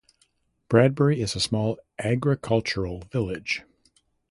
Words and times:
Bradbury 0.67 1.21
is 1.21 1.35
a 1.35 1.39
small 1.39 1.77
agricultural 1.99 3.01
village. 3.11 3.61